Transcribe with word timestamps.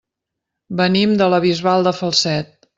Venim 0.79 1.13
de 1.21 1.29
la 1.35 1.43
Bisbal 1.45 1.89
de 1.91 1.97
Falset. 2.01 2.55